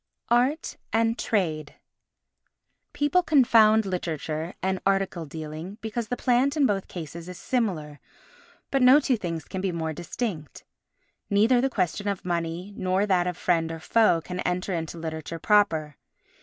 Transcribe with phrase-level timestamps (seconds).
[0.29, 1.75] Art and Trade
[2.91, 7.99] People confound literature and article dealing because the plant in both cases is similar,
[8.71, 10.63] but no two things can be more distinct.
[11.29, 15.37] Neither the question of money nor that of friend or foe can enter into literature
[15.37, 15.97] proper.